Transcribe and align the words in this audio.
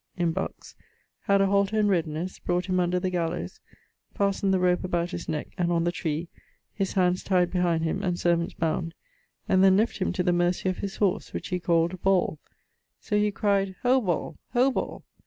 in 0.17 0.31
Bucks; 0.31 0.73
had 1.25 1.41
a 1.41 1.45
halter 1.45 1.79
in 1.79 1.87
readinesse; 1.87 2.39
brought 2.43 2.65
him 2.65 2.79
under 2.79 2.99
the 2.99 3.11
gallowes, 3.11 3.59
fastned 4.15 4.51
the 4.51 4.57
rope 4.57 4.83
about 4.83 5.11
his 5.11 5.29
neck 5.29 5.49
and 5.59 5.71
on 5.71 5.83
the 5.83 5.91
tree, 5.91 6.27
his 6.73 6.93
hands 6.93 7.21
tied 7.21 7.51
behind 7.51 7.83
him 7.83 8.01
(and 8.01 8.19
servants 8.19 8.55
bound), 8.55 8.95
and 9.47 9.63
then 9.63 9.77
left 9.77 9.99
him 9.99 10.11
to 10.11 10.23
the 10.23 10.33
mercy 10.33 10.67
of 10.69 10.79
his 10.79 10.95
horse, 10.95 11.33
which 11.33 11.49
he 11.49 11.59
called 11.59 12.01
Ball. 12.01 12.39
So 12.99 13.15
he 13.15 13.29
cryed 13.31 13.75
'Ho, 13.83 14.01
Ball! 14.01 14.37
Ho, 14.53 14.71
Ball!' 14.71 15.03